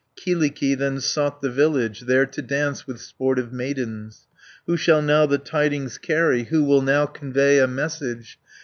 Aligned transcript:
Kyllikki 0.15 0.73
then 0.75 0.99
sought 0.99 1.41
the 1.43 1.51
village, 1.51 1.99
There 2.07 2.25
to 2.25 2.41
dance 2.41 2.87
with 2.87 2.99
sportive 2.99 3.53
maidens. 3.53 4.25
Who 4.65 4.75
shall 4.75 5.03
now 5.03 5.27
the 5.27 5.37
tidings 5.37 5.99
carry, 5.99 6.45
Who 6.45 6.63
will 6.63 6.81
now 6.81 7.05
convey 7.05 7.59
a 7.59 7.67
message? 7.67 8.39